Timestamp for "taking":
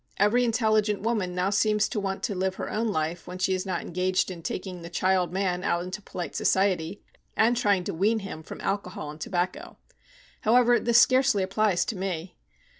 4.41-4.81